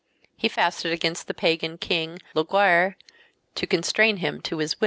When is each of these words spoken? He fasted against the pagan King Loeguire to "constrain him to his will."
He 0.35 0.47
fasted 0.49 0.91
against 0.91 1.27
the 1.27 1.33
pagan 1.35 1.77
King 1.77 2.17
Loeguire 2.33 2.95
to 3.53 3.67
"constrain 3.67 4.17
him 4.17 4.41
to 4.41 4.57
his 4.57 4.75
will." 4.75 4.79